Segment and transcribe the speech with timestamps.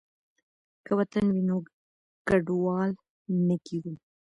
[0.85, 1.57] که وطن وي نو
[2.27, 2.91] کډوال
[3.47, 3.93] نه کیږو.